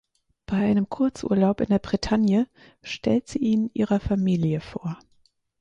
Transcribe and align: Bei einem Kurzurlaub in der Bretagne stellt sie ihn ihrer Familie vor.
Bei 0.47 0.57
einem 0.57 0.89
Kurzurlaub 0.89 1.61
in 1.61 1.67
der 1.67 1.77
Bretagne 1.77 2.47
stellt 2.81 3.27
sie 3.27 3.37
ihn 3.37 3.69
ihrer 3.75 3.99
Familie 3.99 4.59
vor. 4.59 4.97